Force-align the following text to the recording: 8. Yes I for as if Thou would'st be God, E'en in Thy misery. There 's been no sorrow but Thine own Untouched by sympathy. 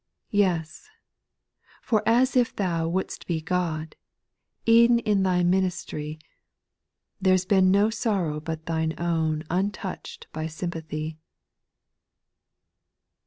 8. 0.31 0.37
Yes 0.39 0.89
I 0.89 1.69
for 1.83 2.01
as 2.09 2.35
if 2.35 2.55
Thou 2.55 2.87
would'st 2.89 3.27
be 3.27 3.39
God, 3.39 3.95
E'en 4.67 4.97
in 4.97 5.21
Thy 5.21 5.43
misery. 5.43 6.17
There 7.21 7.37
's 7.37 7.45
been 7.45 7.69
no 7.69 7.91
sorrow 7.91 8.39
but 8.39 8.65
Thine 8.65 8.95
own 8.97 9.43
Untouched 9.51 10.25
by 10.33 10.47
sympathy. 10.47 11.19